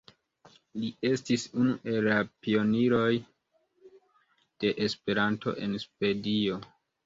[0.83, 2.15] Li estis unu el la
[2.47, 3.05] pioniroj
[4.65, 6.63] de Esperanto en Svedio.